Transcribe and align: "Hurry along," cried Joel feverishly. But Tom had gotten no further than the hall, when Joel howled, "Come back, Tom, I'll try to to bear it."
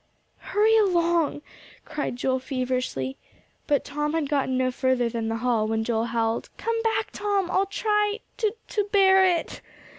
"Hurry 0.39 0.75
along," 0.79 1.43
cried 1.85 2.15
Joel 2.15 2.39
feverishly. 2.39 3.17
But 3.67 3.85
Tom 3.85 4.13
had 4.13 4.29
gotten 4.29 4.57
no 4.57 4.71
further 4.71 5.09
than 5.09 5.27
the 5.27 5.35
hall, 5.45 5.67
when 5.67 5.83
Joel 5.83 6.05
howled, 6.05 6.49
"Come 6.57 6.81
back, 6.81 7.11
Tom, 7.11 7.51
I'll 7.51 7.67
try 7.67 8.17
to 8.37 8.55
to 8.69 8.83
bear 8.85 9.23
it." 9.23 9.61